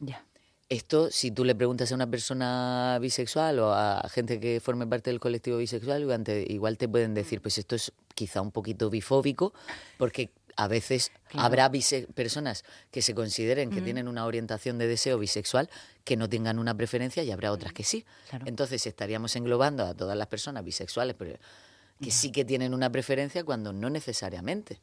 Ya. 0.00 0.24
Esto, 0.70 1.10
si 1.10 1.30
tú 1.30 1.44
le 1.44 1.54
preguntas 1.54 1.92
a 1.92 1.94
una 1.94 2.10
persona 2.10 2.98
bisexual 2.98 3.58
o 3.58 3.74
a 3.74 4.08
gente 4.08 4.40
que 4.40 4.58
forme 4.60 4.86
parte 4.86 5.10
del 5.10 5.20
colectivo 5.20 5.58
bisexual, 5.58 6.00
igual 6.00 6.24
te, 6.24 6.46
igual 6.48 6.78
te 6.78 6.88
pueden 6.88 7.12
decir, 7.12 7.42
pues 7.42 7.58
esto 7.58 7.76
es 7.76 7.92
quizá 8.14 8.40
un 8.40 8.50
poquito 8.50 8.88
bifóbico, 8.88 9.52
porque 9.98 10.30
a 10.56 10.68
veces 10.68 11.10
Claro. 11.28 11.46
habrá 11.46 11.70
personas 12.14 12.64
que 12.90 13.00
se 13.02 13.14
consideren 13.14 13.70
que 13.70 13.80
tienen 13.80 14.06
una 14.08 14.26
orientación 14.26 14.76
de 14.78 14.86
deseo 14.86 15.18
bisexual 15.18 15.70
que 16.04 16.16
no 16.16 16.28
tengan 16.28 16.58
una 16.58 16.74
preferencia 16.74 17.22
y 17.22 17.30
habrá 17.30 17.52
otras 17.52 17.72
que 17.72 17.84
sí. 17.84 18.04
Claro. 18.28 18.44
Entonces 18.46 18.86
estaríamos 18.86 19.34
englobando 19.36 19.84
a 19.86 19.94
todas 19.94 20.16
las 20.16 20.26
personas 20.26 20.64
bisexuales, 20.64 21.16
pero 21.18 21.36
que 22.02 22.10
sí 22.10 22.32
que 22.32 22.44
tienen 22.44 22.74
una 22.74 22.90
preferencia 22.90 23.44
cuando 23.44 23.72
no 23.72 23.88
necesariamente. 23.88 24.80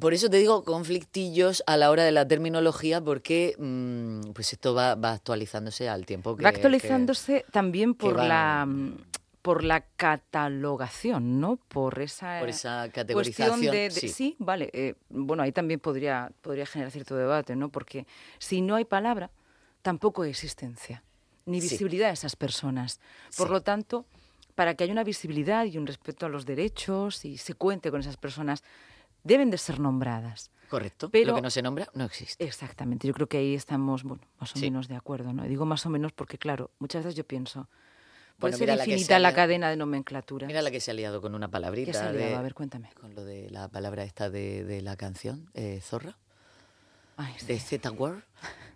Por 0.00 0.14
eso 0.14 0.30
te 0.30 0.36
digo 0.36 0.62
conflictillos 0.64 1.62
a 1.66 1.76
la 1.76 1.90
hora 1.90 2.04
de 2.04 2.12
la 2.12 2.26
terminología, 2.26 3.00
porque 3.00 3.56
mm, 3.58 4.30
pues 4.32 4.52
esto 4.52 4.72
va, 4.72 4.94
va 4.94 5.12
actualizándose 5.14 5.88
al 5.88 6.06
tiempo 6.06 6.36
que 6.36 6.44
Va 6.44 6.50
que- 6.52 6.56
actualizándose 6.56 7.44
también 7.52 7.94
por 7.94 8.16
la 8.16 8.64
mm, 8.64 8.96
por 9.48 9.64
la 9.64 9.80
catalogación, 9.96 11.40
¿no? 11.40 11.56
Por 11.56 12.00
esa, 12.00 12.38
por 12.40 12.50
esa 12.50 12.90
categorización. 12.92 13.60
de, 13.62 13.70
de- 13.70 13.90
sí. 13.90 14.08
sí, 14.10 14.36
vale. 14.38 14.68
eh, 14.74 14.94
bueno, 15.08 15.42
ahí 15.42 15.52
también 15.52 15.80
podría 15.80 16.30
podría 16.42 16.66
generar 16.66 16.90
cierto 16.92 17.16
debate, 17.16 17.56
¿no? 17.56 17.70
Porque 17.70 18.06
si 18.38 18.60
no 18.60 18.74
hay 18.74 18.84
palabra, 18.84 19.30
tampoco 19.80 20.22
hay 20.22 20.30
existencia 20.30 21.02
ni 21.46 21.62
Sí. 21.62 21.70
visibilidad 21.70 22.08
de 22.08 22.12
esas 22.12 22.36
personas. 22.36 23.00
Por 23.38 23.46
Sí. 23.46 23.52
lo 23.54 23.62
tanto, 23.62 24.04
para 24.54 24.74
que 24.74 24.84
haya 24.84 24.92
una 24.92 25.02
visibilidad 25.04 25.64
y 25.64 25.78
un 25.78 25.86
respeto 25.86 26.26
a 26.26 26.28
los 26.28 26.44
derechos 26.44 27.24
y 27.24 27.38
se 27.38 27.54
cuente 27.54 27.90
con 27.90 28.00
esas 28.00 28.18
personas, 28.18 28.62
deben 29.24 29.48
de 29.50 29.56
ser 29.56 29.80
nombradas. 29.80 30.50
Correcto. 30.68 31.08
pero- 31.08 31.28
Lo 31.30 31.36
que 31.36 31.40
no 31.40 31.48
se 31.48 31.62
nombra 31.62 31.88
no 31.94 32.04
existe. 32.04 32.44
Exactamente, 32.44 33.08
yo 33.08 33.14
creo 33.14 33.26
que 33.26 33.38
ahí 33.38 33.54
estamos, 33.54 34.02
bueno, 34.02 34.22
más 34.38 34.52
o 34.54 34.58
Sí. 34.58 34.66
menos 34.66 34.86
de 34.88 34.96
acuerdo, 34.96 35.32
¿no? 35.32 35.46
Y 35.46 35.48
digo 35.48 35.64
más 35.64 35.86
o 35.86 35.88
menos 35.88 36.12
porque, 36.12 36.36
claro, 36.36 36.70
muchas 36.78 37.02
veces 37.04 37.16
yo 37.16 37.24
pienso, 37.24 37.70
puede 38.38 38.52
Bueno, 38.52 38.58
ser 38.58 38.68
mira 38.68 38.84
infinita 38.84 39.18
la 39.18 39.32
cadena 39.34 39.70
de 39.70 39.76
nomenclatura. 39.76 40.46
Mira 40.46 40.62
la 40.62 40.70
que 40.70 40.80
se 40.80 40.90
ha 40.90 40.94
liado 40.94 41.20
con 41.20 41.34
una 41.34 41.48
¿Qué 41.48 41.52
palabrita. 41.52 41.92
se 41.92 41.98
ha 41.98 42.12
liado? 42.12 42.30
de- 42.30 42.36
A 42.36 42.42
ver, 42.42 42.54
cuéntame. 42.54 42.90
Con 43.00 43.14
lo 43.14 43.24
de 43.24 43.50
la 43.50 43.68
palabra 43.68 44.04
esta 44.04 44.30
de, 44.30 44.64
de 44.64 44.80
la 44.82 44.96
canción, 44.96 45.50
eh, 45.54 45.80
Zorra, 45.82 46.16
Ay, 47.16 47.34
sí. 47.38 47.46
de 47.46 47.58
Z-Word, 47.58 48.22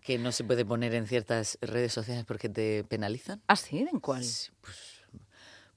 que 0.02 0.18
no 0.18 0.32
se 0.32 0.42
puede 0.44 0.64
poner 0.64 0.94
en 0.94 1.06
ciertas 1.06 1.58
redes 1.60 1.92
sociales 1.92 2.24
porque 2.24 2.48
te 2.48 2.84
penalizan. 2.84 3.40
¿Ah, 3.46 3.56
sí? 3.56 3.86
¿En 3.90 4.00
cuál? 4.00 4.20
Pues, 4.20 4.50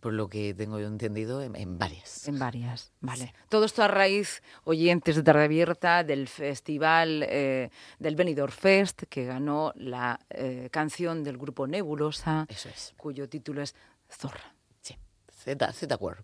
por 0.06 0.14
lo 0.14 0.30
que 0.30 0.54
tengo 0.54 0.80
yo 0.80 0.86
entendido, 0.86 1.42
en, 1.42 1.56
en 1.56 1.80
varias. 1.80 2.28
En 2.28 2.38
varias, 2.38 2.92
vale. 3.02 3.34
Todo 3.50 3.66
esto 3.66 3.82
a 3.82 3.88
raíz, 3.88 4.44
oyentes 4.64 5.16
de 5.16 5.24
Tarde 5.24 5.46
Abierta, 5.46 6.04
del 6.04 6.28
festival 6.28 7.24
eh, 7.28 7.72
del 7.98 8.16
Benidorm 8.16 8.52
Fest, 8.52 9.02
que 9.10 9.26
ganó 9.26 9.74
la 9.76 10.20
eh, 10.30 10.70
canción 10.72 11.24
del 11.24 11.40
grupo 11.40 11.66
Nebulosa, 11.66 12.46
Eso 12.50 12.70
es. 12.70 12.94
cuyo 12.98 13.28
título 13.28 13.64
es 13.64 13.74
Zorra. 14.08 14.54
Sí. 14.80 14.96
Z, 15.32 15.74
Z-Word. 15.74 16.24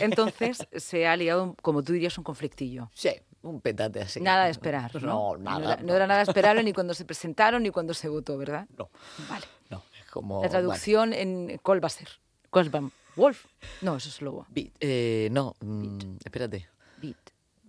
Entonces 0.00 0.66
se 0.74 1.06
ha 1.06 1.16
liado, 1.16 1.54
como 1.62 1.84
tú 1.84 1.92
dirías, 1.92 2.18
un 2.18 2.24
conflictillo. 2.24 2.90
Sí, 2.92 3.10
un 3.42 3.60
petate 3.60 4.00
así. 4.00 4.20
Nada 4.20 4.46
de 4.46 4.50
esperar. 4.50 4.92
No, 5.00 5.36
No, 5.36 5.38
nada. 5.38 5.58
No 5.60 5.72
era, 5.72 5.82
no 5.84 5.94
era 5.94 6.06
nada 6.08 6.22
esperable 6.22 6.64
ni 6.64 6.72
cuando 6.72 6.92
se 6.92 7.04
presentaron 7.04 7.62
ni 7.62 7.70
cuando 7.70 7.94
se 7.94 8.08
votó, 8.08 8.36
¿verdad? 8.36 8.66
No, 8.76 8.90
Vale. 9.28 9.46
no, 9.70 9.84
es 9.96 10.10
como... 10.10 10.42
La 10.42 10.48
traducción 10.48 11.12
en. 11.12 11.60
¿Cuál 11.62 11.80
va 11.82 11.86
a 11.86 11.90
ser? 11.90 12.08
¿Cuál 12.50 12.74
va? 12.74 12.90
¿Wolf? 13.16 13.44
No, 13.82 13.96
eso 13.96 14.08
es 14.08 14.22
lobo. 14.22 14.46
beat, 14.50 14.70
eh, 14.80 15.28
no, 15.32 15.54
mm, 15.60 15.98
espérate. 16.24 16.68
Beat. 17.02 17.16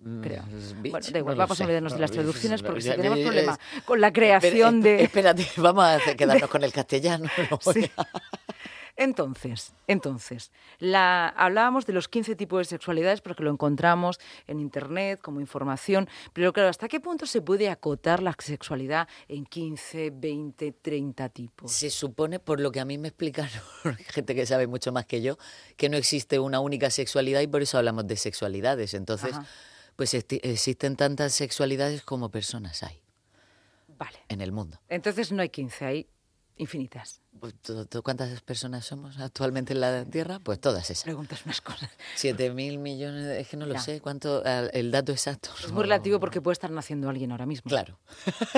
Mm, 0.01 0.21
Creo. 0.21 0.43
beach, 0.81 0.91
Bueno, 0.91 1.07
da 1.11 1.19
igual, 1.19 1.35
no 1.35 1.39
vamos 1.39 1.59
a 1.59 1.63
olvidarnos 1.65 1.93
de 1.93 1.99
las 1.99 2.11
es- 2.11 2.15
traducciones 2.15 2.61
porque 2.63 2.81
si 2.81 2.89
tenemos 2.91 3.19
problema 3.19 3.59
con 3.83 3.99
la 3.99 4.13
creación 4.13 4.77
Espera, 4.77 4.97
de. 4.97 5.03
Espérate, 5.03 5.47
vamos 5.57 5.85
a 6.07 6.15
quedarnos 6.15 6.49
con 6.49 6.63
el 6.63 6.71
castellano. 6.71 7.29
no 7.51 7.59
Sí. 7.73 7.89
a- 7.97 8.07
Entonces, 8.99 9.71
entonces, 9.87 10.51
la, 10.77 11.29
hablábamos 11.29 11.85
de 11.85 11.93
los 11.93 12.09
15 12.09 12.35
tipos 12.35 12.59
de 12.59 12.65
sexualidades 12.65 13.21
porque 13.21 13.43
lo 13.43 13.49
encontramos 13.49 14.19
en 14.45 14.59
Internet 14.59 15.21
como 15.21 15.39
información, 15.39 16.09
pero 16.33 16.51
claro, 16.51 16.67
¿hasta 16.67 16.89
qué 16.89 16.99
punto 16.99 17.25
se 17.25 17.41
puede 17.41 17.69
acotar 17.69 18.21
la 18.21 18.35
sexualidad 18.37 19.07
en 19.29 19.45
15, 19.45 20.11
20, 20.13 20.73
30 20.73 21.29
tipos? 21.29 21.71
Se 21.71 21.89
supone, 21.89 22.39
por 22.39 22.59
lo 22.59 22.73
que 22.73 22.81
a 22.81 22.85
mí 22.85 22.97
me 22.97 23.07
explicaron, 23.07 23.61
gente 24.09 24.35
que 24.35 24.45
sabe 24.45 24.67
mucho 24.67 24.91
más 24.91 25.05
que 25.05 25.21
yo, 25.21 25.37
que 25.77 25.87
no 25.87 25.95
existe 25.95 26.37
una 26.37 26.59
única 26.59 26.89
sexualidad 26.89 27.39
y 27.39 27.47
por 27.47 27.61
eso 27.61 27.77
hablamos 27.77 28.05
de 28.05 28.17
sexualidades. 28.17 28.93
Entonces, 28.93 29.31
Ajá. 29.31 29.47
pues 29.95 30.13
existen 30.13 30.97
tantas 30.97 31.33
sexualidades 31.33 32.01
como 32.01 32.31
personas 32.31 32.83
hay 32.83 33.01
Vale. 33.97 34.19
en 34.27 34.41
el 34.41 34.51
mundo. 34.51 34.77
Entonces 34.89 35.31
no 35.31 35.41
hay 35.41 35.47
15, 35.47 35.85
hay 35.85 36.07
infinitas. 36.59 37.21
Pues, 37.39 37.53
¿tú- 37.61 37.85
tú 37.85 38.03
¿Cuántas 38.03 38.41
personas 38.41 38.85
somos 38.85 39.17
actualmente 39.17 39.71
en 39.73 39.79
la 39.79 40.03
Tierra? 40.05 40.39
Pues 40.39 40.59
todas 40.59 40.89
esas. 40.89 41.05
Preguntas 41.05 41.45
más 41.47 41.61
cosas. 41.61 41.89
Siete 42.15 42.51
mil 42.51 42.77
millones, 42.79 43.23
de- 43.25 43.39
es 43.39 43.47
que 43.47 43.55
no 43.57 43.65
lo 43.65 43.73
Ya. 43.75 43.79
sé 43.79 44.01
cuánto, 44.01 44.43
el 44.43 44.91
dato 44.91 45.11
exacto. 45.13 45.49
Es 45.63 45.71
muy 45.71 45.83
relativo 45.83 46.19
porque 46.19 46.41
puede 46.41 46.53
estar 46.53 46.69
naciendo 46.69 47.09
alguien 47.09 47.31
ahora 47.31 47.45
mismo. 47.45 47.69
Claro. 47.69 47.97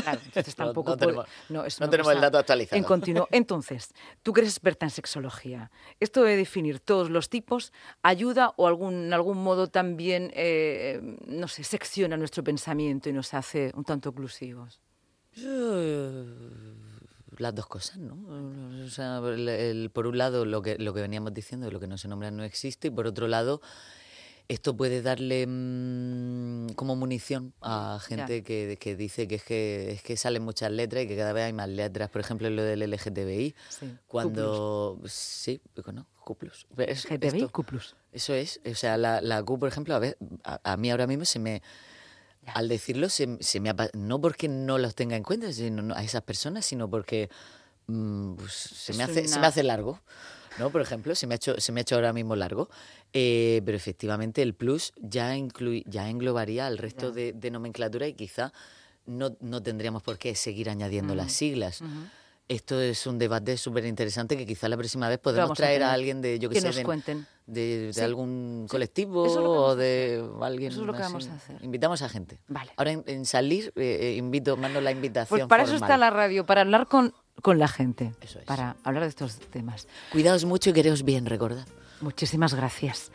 Claro, 0.01 0.19
entonces 0.25 0.55
tampoco 0.55 0.91
no 0.91 0.97
puede- 0.97 1.11
tenemos- 1.11 1.27
no, 1.49 1.63
es 1.65 1.79
no 1.79 1.85
una 1.85 1.91
tenemos 1.91 2.11
el 2.13 2.21
dato 2.21 2.37
actualizado. 2.39 2.77
En 2.77 2.83
continuo. 2.83 3.27
Entonces, 3.31 3.93
tú 4.23 4.33
que 4.33 4.41
eres 4.41 4.53
experta 4.53 4.85
en 4.87 4.89
sexología, 4.89 5.69
¿esto 5.99 6.23
de 6.23 6.35
definir 6.35 6.79
todos 6.79 7.09
los 7.11 7.29
tipos 7.29 7.71
ayuda 8.01 8.53
o 8.57 8.67
algún, 8.67 8.95
en 9.05 9.13
algún 9.13 9.37
modo 9.37 9.67
también, 9.67 10.31
eh, 10.33 10.99
no 11.27 11.47
sé, 11.47 11.63
secciona 11.63 12.17
nuestro 12.17 12.43
pensamiento 12.43 13.09
y 13.09 13.13
nos 13.13 13.33
hace 13.35 13.71
un 13.75 13.83
tanto 13.85 14.09
oclusivos? 14.09 14.81
Eh, 15.37 16.25
Las 17.37 17.55
dos 17.55 17.65
cosas, 17.67 17.97
¿no? 17.97 18.17
O 18.85 18.89
sea, 18.89 19.19
el- 19.19 19.47
el- 19.49 19.89
por 19.89 20.05
un 20.07 20.17
lado, 20.17 20.45
lo 20.45 20.61
que, 20.61 20.77
lo 20.77 20.93
que 20.93 21.01
veníamos 21.01 21.33
diciendo, 21.33 21.69
lo 21.71 21.79
que 21.79 21.87
no 21.87 21.97
se 21.97 22.07
nombra 22.07 22.29
no 22.31 22.43
existe, 22.43 22.89
y 22.89 22.91
por 22.91 23.07
otro 23.07 23.27
lado, 23.27 23.61
esto 24.49 24.75
puede 24.75 25.01
darle 25.01 25.47
mm, 25.47 26.73
como 26.75 26.95
munición 26.97 27.53
a 27.61 27.99
gente 28.05 28.43
que, 28.43 28.77
que 28.79 28.95
dice 28.97 29.27
que 29.27 29.35
es, 29.35 29.43
que 29.43 29.91
es 29.91 30.03
que 30.03 30.17
salen 30.17 30.43
muchas 30.43 30.71
letras 30.71 31.05
y 31.05 31.07
que 31.07 31.15
cada 31.15 31.31
vez 31.31 31.45
hay 31.45 31.53
más 31.53 31.69
letras. 31.69 32.09
Por 32.09 32.19
ejemplo, 32.21 32.49
lo 32.49 32.61
del 32.63 32.81
LGTBI, 32.83 33.55
Sí, 33.69 33.93
cuando... 34.07 34.99
Sí, 35.07 35.61
no, 35.93 36.05
cuplus. 36.25 36.67
Es- 36.77 37.05
GTBI, 37.07 37.27
esto- 37.43 37.49
Q+. 37.51 37.65
Eso 38.11 38.33
es, 38.33 38.59
o 38.69 38.75
sea, 38.75 38.97
la, 38.97 39.21
la 39.21 39.41
Q, 39.41 39.57
por 39.57 39.69
ejemplo, 39.69 39.95
a, 39.95 39.99
ver, 39.99 40.17
a, 40.43 40.59
a 40.73 40.77
mí 40.77 40.91
ahora 40.91 41.07
mismo 41.07 41.23
se 41.25 41.39
me... 41.39 41.61
Al 42.47 42.67
decirlo, 42.67 43.09
se, 43.09 43.37
se 43.39 43.59
me 43.59 43.73
no 43.93 44.19
porque 44.19 44.47
no 44.47 44.77
los 44.77 44.95
tenga 44.95 45.15
en 45.15 45.23
cuenta 45.23 45.51
sino, 45.53 45.81
no- 45.81 45.95
a 45.95 46.03
esas 46.03 46.23
personas, 46.23 46.65
sino 46.65 46.89
porque 46.89 47.29
mm, 47.87 48.33
pues, 48.35 48.51
se, 48.51 48.93
me 48.93 49.03
hace, 49.03 49.27
se 49.27 49.39
me 49.39 49.47
hace 49.47 49.63
largo. 49.63 50.01
¿no? 50.57 50.69
Por 50.71 50.81
ejemplo, 50.81 51.15
se 51.15 51.27
me 51.27 51.35
ha 51.35 51.37
hecho, 51.37 51.59
se 51.59 51.71
me 51.71 51.79
ha 51.79 51.83
hecho 51.83 51.95
ahora 51.95 52.13
mismo 52.13 52.35
largo. 52.35 52.69
Eh, 53.13 53.61
pero 53.65 53.77
efectivamente 53.77 54.41
el 54.41 54.53
plus 54.53 54.91
ya, 54.97 55.35
inclui- 55.35 55.83
ya 55.85 56.09
englobaría 56.09 56.67
al 56.67 56.77
resto 56.77 57.09
Ya. 57.09 57.15
de, 57.15 57.33
de 57.33 57.51
nomenclatura 57.51 58.07
y 58.07 58.13
quizá 58.13 58.51
no, 59.05 59.35
no 59.39 59.61
tendríamos 59.63 60.03
por 60.03 60.17
qué 60.17 60.35
seguir 60.35 60.69
añadiendo 60.69 61.15
las 61.15 61.31
siglas. 61.31 61.81
Esto 62.47 62.81
es 62.81 63.07
un 63.07 63.17
debate 63.17 63.55
súper 63.55 63.85
interesante 63.85 64.35
que 64.35 64.45
quizá 64.45 64.67
la 64.67 64.75
próxima 64.75 65.07
vez 65.07 65.19
podemos 65.19 65.51
a 65.51 65.53
traer 65.53 65.83
a, 65.83 65.93
alguien 65.93 66.21
de, 66.21 66.37
yo 66.37 66.49
que, 66.49 66.55
Que 66.55 66.61
sé, 66.61 66.67
nos 66.67 66.75
de, 66.75 66.83
cuenten. 66.83 67.25
De, 67.51 67.87
de 67.87 67.93
Sí, 67.93 68.01
algún 68.01 68.65
sí. 68.67 68.71
colectivo 68.71 69.25
Eso 69.25 69.41
que 69.41 69.47
o 69.47 69.75
de 69.75 70.23
alguien 70.41 70.71
Eso 70.71 70.81
es 70.81 70.87
lo 70.87 70.93
que 70.93 70.99
vamos 71.01 71.27
a 71.27 71.33
hacer. 71.35 71.57
Invitamos 71.63 72.01
a 72.01 72.09
gente. 72.09 72.39
Vale. 72.47 72.71
Ahora 72.77 72.91
en, 72.91 73.03
en 73.07 73.25
salir, 73.25 73.73
eh, 73.75 73.97
eh, 74.01 74.15
invito, 74.17 74.57
mando 74.57 74.79
la 74.81 74.91
invitación. 74.91 75.39
Pues 75.39 75.47
para 75.49 75.63
eso 75.63 75.73
formal. 75.73 75.89
está 75.89 75.97
la 75.97 76.09
radio, 76.09 76.45
para 76.45 76.61
hablar 76.61 76.87
con, 76.87 77.13
con 77.41 77.59
la 77.59 77.67
gente, 77.67 78.13
Eso 78.21 78.39
es. 78.39 78.45
para 78.45 78.75
hablar 78.83 79.03
de 79.03 79.09
estos 79.09 79.37
temas. 79.39 79.87
Cuidaos 80.11 80.45
mucho 80.45 80.69
y 80.69 80.73
quereos 80.73 81.03
bien, 81.03 81.25
recordad. 81.25 81.65
Muchísimas 82.01 82.53
gracias. 82.53 83.09